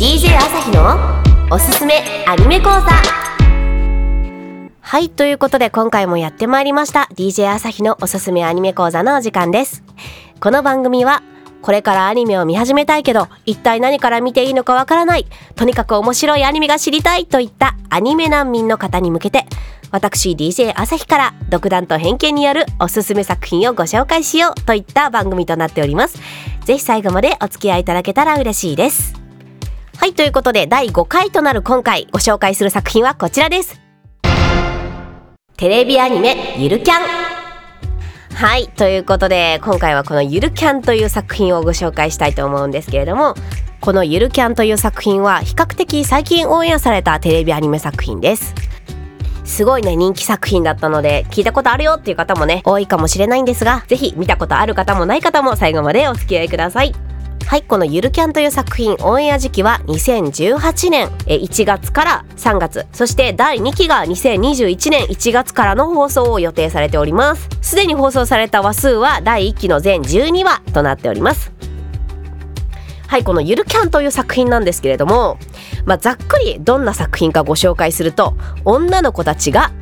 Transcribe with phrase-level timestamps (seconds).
[0.00, 0.96] DJ 朝日の
[1.54, 2.80] おすすめアニメ講座。
[4.80, 7.10] はいということで今回もやってまいりました。
[7.14, 9.82] DJ 朝日のおすすめアニメ講座のお時間です。
[10.40, 11.22] この番組は
[11.60, 19.44] これからアニメを見始めたいけど一体何から見ていいのかわからないとにかく面白いアニメが知りたいといったアニメ難民の方に向けて
[19.90, 26.18] 私 DJ 朝日から独断と偏見によるおすすめ作品をご紹介しようといった番組となっております。
[26.64, 29.19] ぜひ最後までお付き合いいただけたら嬉しいです。
[30.00, 33.82] はいということで第5回となる今回ご紹介する作品はこちらです。
[35.58, 38.34] テレビアニメゆるキャン。
[38.34, 43.34] はいということで今回はこのゆるキャンという作品をご紹介したいと思うんですけれども
[43.82, 48.54] このゆるキャンという作品は比較的最近オンエアされたテレビアニメ作品です。
[49.44, 57.09] すごいね人気作品だったので聞いたことあるよっていう方もね多いかもしれないんですがぜひ見たことある方もない方も最後までお付き合いください。
[57.46, 61.08] はいこのゆるキャンという作品オンエア時期は2018年。
[61.26, 62.86] 1月から3月。
[62.92, 65.06] そして第2期が2021年。
[65.06, 67.48] 1月からの放送を予定されております。
[67.60, 71.52] すでに放送された話数は第1期の全12話となっております。
[73.10, 75.36] はいこのゆるキャンという作品なんですけれども、
[75.84, 79.72] まあ、ざっくりどんな作品かご紹介すると女の子たちが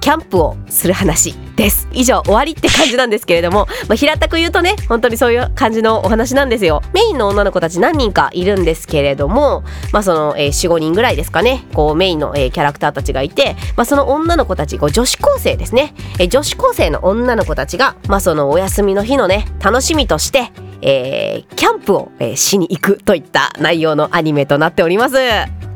[0.00, 1.88] キャンプをする話です。
[1.92, 6.82] 以上終わりって感じなんですけれども、まあ、平たく言うとね本当にそういう感じのお話なんですよ。
[6.92, 11.64] メインの女の子たち何人かいるんですけれどもまあその、えー、45人ぐらいですかね。
[11.74, 25.67] こうメインの、えー、キャラクターたちがいて、まあ、その女の子たちこう女子高生ですね、えー、女子高生の女の子たちが、まあ、そのお休みの日のね楽しみとしてえー、キャンプを、えー、しに行くといった内容のアニメとなっております。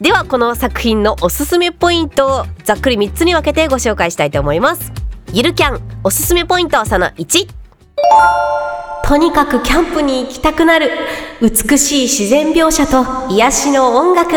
[0.00, 4.92] ではこの作品のおすすめポイントをざっくり3つに分けてご紹介したいと思います。
[5.32, 7.48] ゆるキャンおすすめポイントその1
[9.04, 10.90] とにかくキャンプに行きたくなる
[11.40, 14.36] 美しい自然描写と癒しの音楽。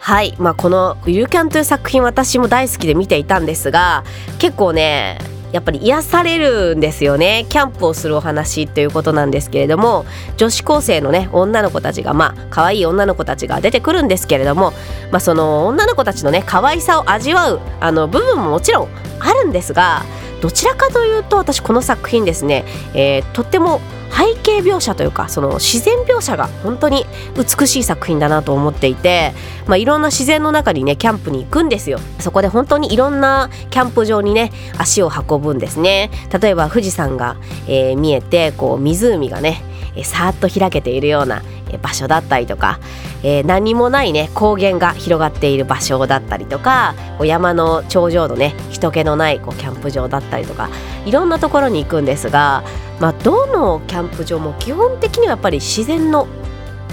[0.00, 4.02] はい、まあ、この「ゆるキャン」という作品私も大好きで見ていたんですが
[4.38, 5.18] 結構ね
[5.52, 7.46] やっぱり癒されるんですよね。
[7.48, 10.04] キャンプをするお話ということなんですけれども
[10.36, 14.72] 女子高生のね女の子たちがまあ可愛い女の子たちが出てくるんですけれども、
[15.10, 18.88] まあ、その女の子たちのね可愛さを味わうあの部分ももちろん
[19.20, 20.02] あるんですが
[20.40, 22.64] どちらかというと私この作品ですね、
[22.94, 23.80] えー、とっても
[24.12, 29.32] 背景描写というかその自然描写が本当に美しい作品だなと思っていて、
[29.66, 31.98] まあ、いろんな自然の中にねキャンプに行くんですよ。
[32.20, 36.10] そこで本当にいろんなキャンプ場にね足を運ぶんですね。
[36.40, 37.36] 例えば富士山が、
[37.66, 39.62] えー、見えてこう湖がね
[39.94, 41.42] えさーっと開けているような
[41.82, 42.80] 場所だったりとか、
[43.22, 50.70] えー、何もないね高原が広がっている場所だったりとか山の頂上のね人気のないこうキャンプ場だったりとか
[51.04, 52.62] いろんなところに行くんですが、
[53.02, 56.28] まあ、どのキャンプ場も基本的にはやっぱり自然の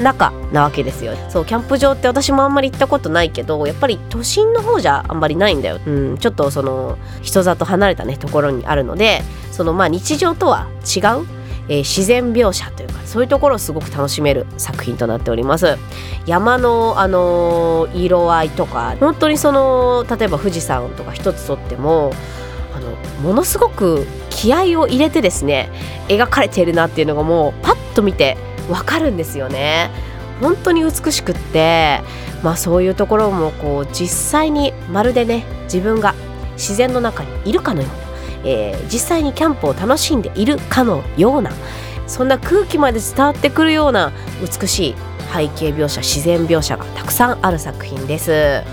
[0.01, 1.13] 中なわけですよ。
[1.29, 9.21] そうキャンプ場って私もあんまり行ったことないけどやっぱり都心の方じゃあんまりないんだよ、うん、ちょっとその人里離れたねところにあるので
[9.51, 11.27] そのまあ日常とは違う
[11.71, 15.77] えー、自然描写というかそういうところをすごく楽しめる作品となっております。
[16.25, 22.11] 山の、あのー、色合いとか本当にその例えば富士山とか一つとっても
[22.75, 24.07] あのものすごく
[24.39, 25.69] 気合を入れてですね
[26.07, 28.37] 描かれているなっていうのがもうパッと見て
[28.69, 29.89] わかるんですよね。
[30.39, 32.01] 本当に美しくって
[32.41, 36.15] まあそういうところもこう実際にまるでね自分が
[36.53, 38.09] 自然の中にいるかのような
[38.43, 41.51] えー、実際にキャンプを楽しんでいるかのような
[42.07, 44.11] そんな空気まで伝わってくるような
[44.41, 44.95] 美しい
[45.33, 48.63] 背景描写自然描写がたくさんある作品です。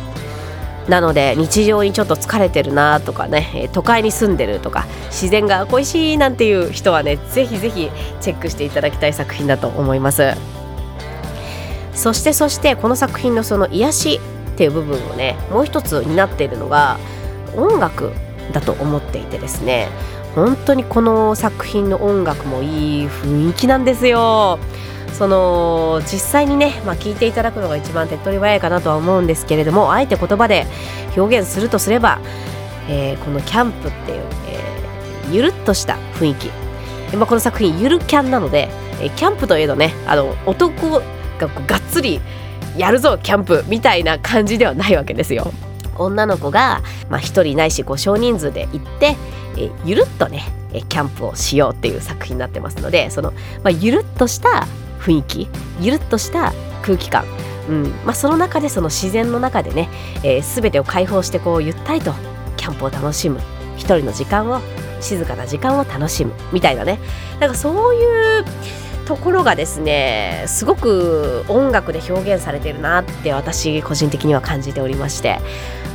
[0.88, 10.34] なので日常にちょっと疲れてるなとかね都会に住んでるとか自然が恋しいなんていう人はねぜひぜひチェックしていただきたい作品だと思います。
[11.92, 14.20] そしてそしてこの作品のその癒し
[14.54, 16.98] っていう部分をねもう一つ担っているのが
[17.56, 18.12] 音楽
[18.52, 19.88] だと思っていてですね
[20.34, 24.58] 本当にこの作品の音楽もいい雰囲気なんですよ。
[25.16, 30.66] その実際にね、まあ、聞いていただくのが一番手っ取り早いかなとは思うんですけれどもあえて言葉で
[31.16, 32.20] 表現するとすれば、
[32.88, 36.48] えー、このキャンプっていう、えー、ゆるっとした雰囲気、
[37.16, 38.68] まあ、この作品ゆるキャンなので、
[39.00, 42.20] えー、キャンプといえどねあの男ががっつり
[42.76, 45.50] やるぞキャンプみたいな感じではないわけですよ。
[45.98, 49.16] 女の子が、まあ、1人ないし少人数で行って、
[49.56, 50.42] えゆるっとね
[50.74, 54.66] キャンプをしようっていう作品になってますのでその、まあ、ゆるっとした
[55.06, 55.48] 雰囲気
[55.80, 57.24] ゆるっとした空気感、
[57.68, 57.84] うん。
[58.04, 59.88] まあ、その中でその自然の中でね、
[60.22, 62.12] えー、全てを解放してこうゆったりと
[62.56, 63.40] キャンプを楽しむ
[63.76, 64.60] 一人の時間を
[65.00, 66.98] 静かな時間を楽しむみたいなね。
[67.38, 68.44] なんかそういう
[69.06, 75.38] ところがですねすごく音楽で表現されてるなって私個人的には感じておりまして。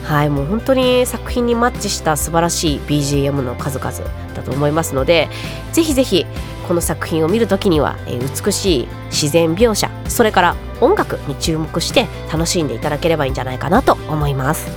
[0.03, 3.91] はいもう本当に作品にマッチした素晴らしい BGM の数々
[4.33, 5.29] だと思いますので
[5.73, 6.25] ぜひぜひ
[6.71, 14.69] この作品を見る時には、え美しい自然描写それから音楽に注目して楽しんでいただければいいんじゃないかなと思います。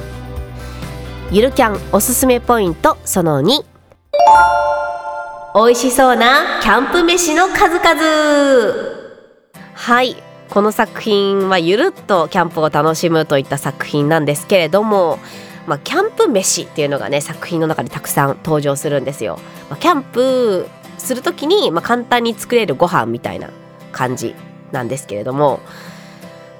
[1.30, 3.64] ゆるキャンおすすめポイントその2
[5.54, 7.94] 美味しそうなキャンプ飯の数々。
[9.74, 10.16] はい。
[10.50, 15.20] この作品はゆるっとキャンプを楽しむといった作品なんですけれども
[15.66, 19.38] まあ、キャンプ飯っていうのがね作品の中でたくさん登場するんですよ。
[19.70, 20.68] まあ、キャンプ
[20.98, 23.50] する時に、まあ、簡単に作れるご飯みたいな
[23.92, 24.34] 感じ
[24.72, 25.60] なんですけれども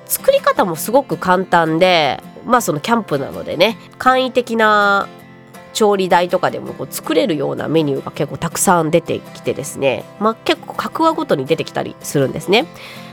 [0.07, 5.09] 作り方もすごく簡単でまあそのキャンプなのでね簡易的な
[5.73, 12.67] 調理台とかでもこう作れるようなメニューが結構たくさん出てきてですね、まあ、結構各話ごとに出てきたりするんですね。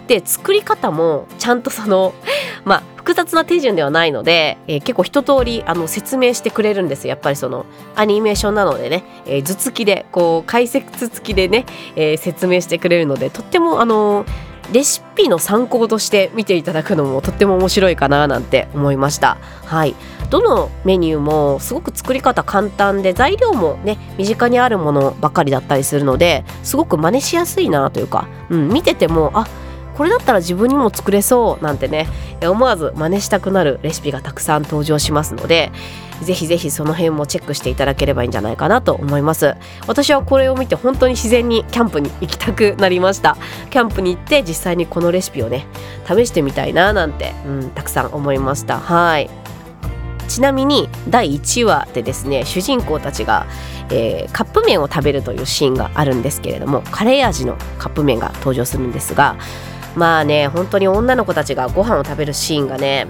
[0.07, 2.13] で作り方もちゃんとその
[2.65, 7.65] まあ複雑な手順ではないので、えー、結構一通りあの説明してくれるんですやっぱりその
[7.95, 11.65] アニメーションなのでね、えー、図付きでこう解説付きでね、
[11.95, 14.25] えー、説明してくれるのでとってもあの
[14.71, 19.38] レシピの参考として見ていただくのもとっても面白いかななんて思いました。
[19.65, 19.95] はい。
[20.30, 29.48] どのメニューもすごく作り方簡単で材料もね身近にあるものばかりだったりするのですごく真似しやすいなというか、うん、見ててもあっ
[30.01, 32.07] これだったら自分にも作れそうなんてね
[32.42, 35.71] 思わず真似したくなるレシピがたくさん登場しますので
[36.24, 39.53] ぜひぜひその辺もチェックしていただければいいんじゃないかなと思います。
[39.86, 43.38] 私はこれを見て本当に自然にキャンプに行きたくなりました。
[43.69, 45.68] キャンプに行って実際にこのレシピをね
[46.07, 48.80] 試してみたいななんて、うん、たくさん思いました。
[48.80, 49.30] はい。
[50.27, 53.45] ちなみに第1話でですね主人公たちが、
[53.92, 59.38] えー、カップ麺を食べるというシーンがあるんですけれどもカレー味のカップ麺が登場するんですが
[59.95, 63.07] まあね本当に女の子たちがご飯を食べるシーンがね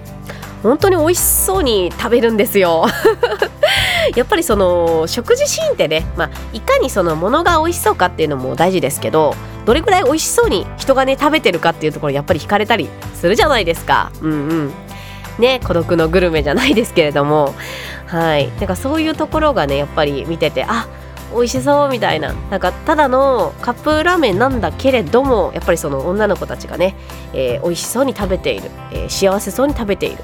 [0.64, 2.86] 本当に美味しそうに食べるんですよ。
[4.16, 9.36] やっぱりその食事シーンってね、まあ、いかにそのものが美味しそうかっていうのも大事ですけど
[9.66, 14.12] どれぐらい美味しそうに人がね食べてるかっていうところやっぱり惹かれたりするじゃないですか。
[14.22, 14.74] うんうん。
[15.40, 17.56] ね孤独のグルメじゃないですけれども。
[18.08, 18.50] はい。
[18.60, 20.88] なんかそういうところがねやっぱり見ててあ
[21.34, 22.34] 美味しそうみたいな。
[22.50, 26.96] なんかただのカップラーメンなんだけれどもやっぱりその女の子たちがね、
[27.34, 30.24] えー、美味しそうに食べている、えー、幸せそうに食べている。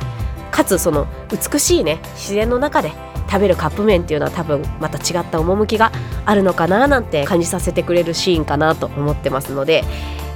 [0.51, 2.91] かつその美しいね自然の中で
[3.29, 5.91] 食べるカップ麺っていうのは多分また違った趣が
[6.25, 9.83] あるのかななんて感じさせてくれるシーンかなと思ってますので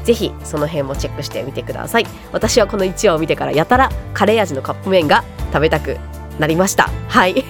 [0.03, 2.05] ぜひその辺もチェックしてみてください。
[2.31, 5.23] 私はこの1話を見てからやたらカレー味のカップ麺が
[5.53, 5.97] 食べたく
[6.39, 6.89] なりました。
[7.07, 7.43] はい。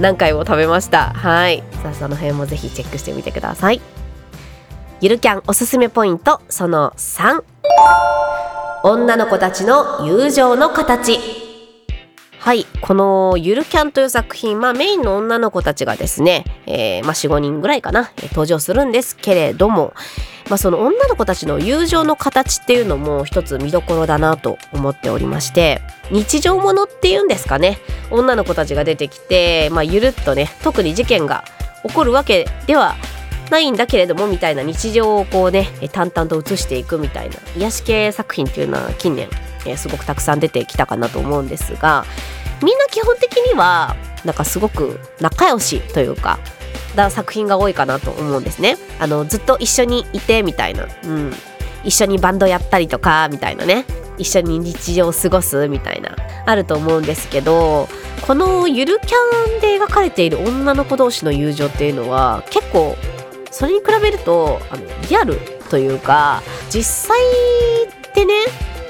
[0.00, 1.10] 何回も食べました。
[1.10, 1.62] はい。
[1.82, 3.80] さあその辺もぜひチェックしてみてください。
[5.00, 7.42] ゆるキャンおすすめポイントその3
[8.82, 11.37] 女の子たちの友情の形。
[12.38, 12.66] はい。
[12.80, 19.92] この「ゆるキャン」という作品、まあ、メインの女の子たちがですね、えー、まあ、45人ぐらいかな、登場するんですけれども、
[20.48, 27.78] まあ、その女の子たちの友情の形っていうのも一つ見どころだなと思っておりまして日常ものっていうんですかね。
[28.10, 31.44] 女の子たちが出てきて、まあ、ゆるっとね特に事件が
[31.86, 32.96] 起こるわけでは
[33.50, 39.28] ないんだけれどもみたいな日常をこうね淡々と映していくみたいな癒し系作品っていうのは近年、
[39.64, 42.04] えー、すごくたくさん出てきたかなと思うんですが
[42.62, 46.38] みんな基本的にはなんかすごく仲良しというか
[46.94, 48.76] だ作品が多いかなと思うんですね。
[48.98, 51.32] あのずっと一緒にいてみたいな、うん、
[51.84, 53.84] 一緒にバンドやったりとかみたいなね。
[54.18, 57.88] 一緒に日常を過ごすみたいなあると思うんですけど
[58.26, 62.96] このゆるキャンで描かれている女の子同士の友情っていうのは結構
[63.50, 65.38] それに比べるとあのリアル
[65.70, 67.18] というか実際
[67.86, 68.34] ってね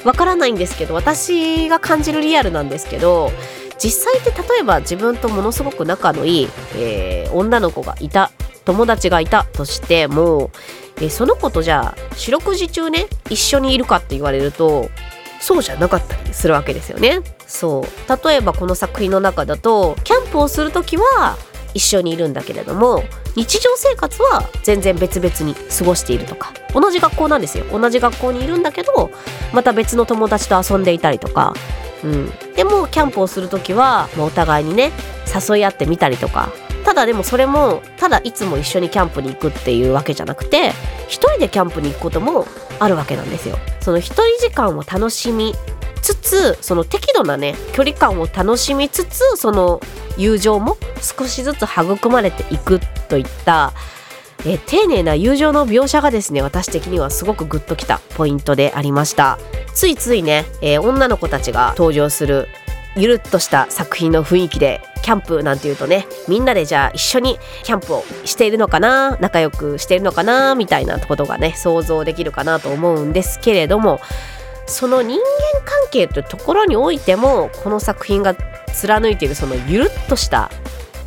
[0.05, 3.31] わからないんですけど私が感じるリアルなんですけど
[3.79, 8.31] 実際って例えば自分とものすごく仲のいい、えー、女の子がいた
[8.65, 10.51] 友達がいたとしても、
[10.97, 14.89] えー、その子とじゃあ四六時中ね一緒にいるかって言われると
[15.41, 17.21] そうじゃなかったりするわけですよね。
[17.47, 21.39] そう例えばこの作品の中だとキャンプをする時は
[21.75, 27.65] 一緒にいるんだけれども日常生活は全然別々に過ごしているとか同じ学校なんですよ。
[27.71, 29.11] 同じ学校にいるんだけど
[29.53, 31.55] また別の友達と遊んでいたりとか、
[32.05, 34.93] うん、でもキャンプをする時は、まあ、お互いにね
[35.49, 36.51] 誘い合ってみたりとか。
[36.85, 40.71] ただでもそれもただいつも一緒にキャンプに行くっていうわけじゃなくて
[41.07, 42.47] 一人でキャンプに行くことも
[42.79, 43.59] あるわけなんですよ。
[43.81, 45.55] その一人時間を楽しみ
[46.01, 49.81] つつその適度なね距離感を楽しみつつその
[50.17, 53.73] 友情も少しずつ育まれていくといった
[54.47, 59.39] え丁寧な友情の描写がですね私的にはすごくグッときたポイントでありました。
[59.75, 62.49] ついついね、えー女の子たちが登場する
[62.97, 74.01] ゆるっとした作品の雰囲気でキャンプなんていうとねみんなでじゃあ一緒にキャンプをしているのかな仲良くしているのかなみたいなことがね想像できるかなと思うんですけれども
[74.69, 75.25] その人間
[75.65, 80.51] 関係というところにおいてもこの作品が貫いているそのゆるっとした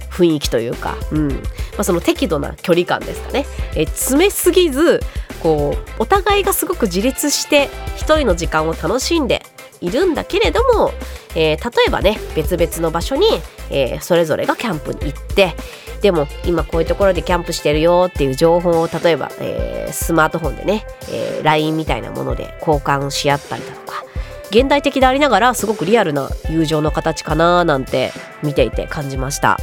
[0.10, 1.30] 雰囲気というか、うん。
[1.30, 1.38] ま
[1.80, 5.00] あ、その適度な距離感ですかね、え詰めすぎず
[5.42, 9.42] こうお互いがすごく自立して一人の時間を楽しんで
[9.82, 10.92] いるんだけれども、
[11.36, 13.26] えー例えばね別々の場所に、
[13.70, 15.56] えーそれぞれがキャンプに行って
[16.02, 24.04] でも今こういうところでキャンプしてるよっていう情報を例えば、えースマートフォンでね、えー LINE みたいなもので交換し合ったりだとか
[24.52, 28.12] 現代的でありながらすごくリアルな友情の形かななんて
[28.44, 29.58] 見ていて感じました。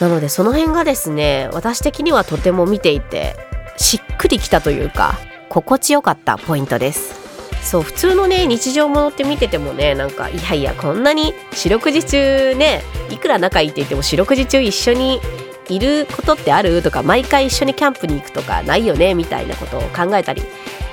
[0.00, 3.34] なのでその辺がですね私的にはとても見ていて
[3.78, 7.25] しっくりきたというか心地よかったポイントです。
[7.66, 15.20] そう普通のね日常ものって見ててもねなんかいやいやこんなに四六時中ねいくら仲いいって言っても四六時中一緒に
[15.68, 16.80] いることってある？
[16.80, 19.14] とか毎回一緒にキャンプに行くとかないよね？
[19.14, 20.42] みたいなことを考えたり、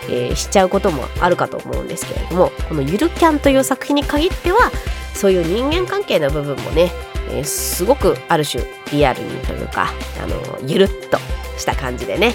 [0.09, 4.71] えーしちゃうこともあるかと思うんですけれどもこの「ゆるキャン」という作品に限っては
[5.13, 6.91] そういう人間関係の部分もね、
[7.29, 10.35] えーすごくある種リアルにというかあの
[10.67, 11.19] ゆるっと
[11.55, 12.33] した感じでね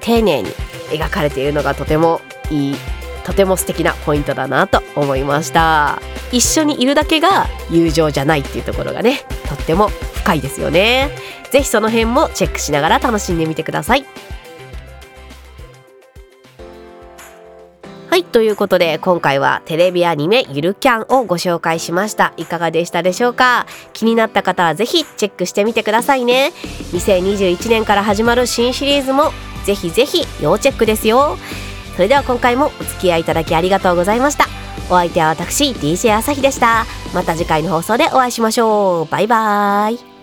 [0.00, 0.50] 丁寧に
[0.90, 2.76] 描かれているのがとてもいい
[3.24, 6.00] とても素敵なポイントだなと思いました。
[6.30, 11.10] 一緒にいるだけが友情じゃないっていうところがねとっても深いですよね。
[11.50, 14.04] ぜひその辺もチェックしながら楽しんでみてください。
[18.10, 22.32] はいということで今回はテレビアニメゆるキャンをご紹介しました。
[22.36, 23.66] いかがでしたでしょうか？
[23.92, 26.52] 気になった方はぜひチェックしてみてくださいね。
[26.92, 29.32] 2021年から始まる新シリーズも
[29.64, 31.38] ぜひぜひ要チェックですよ。
[31.94, 34.46] それでは今回もお付き合いいただきありがとうございました。
[34.90, 36.84] お相手は私 DJ 朝日でした。
[37.14, 39.10] また次回の放送でお会いしましょう。
[39.10, 40.13] バイバーイ。